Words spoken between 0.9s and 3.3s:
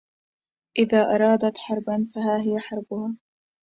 أرادت حربا، فها هي حربها.